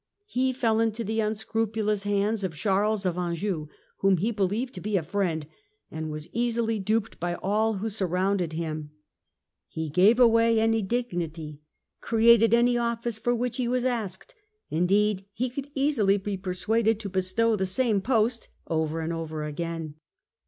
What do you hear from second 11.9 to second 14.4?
created any office for which he was asked;